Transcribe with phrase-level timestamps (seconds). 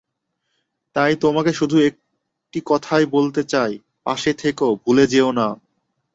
[0.95, 3.71] তাই তোমাকে শুধু একটি কথাই বলতে চাই,
[4.05, 5.47] পাশে থেকো, ভুলে যেয়ো না।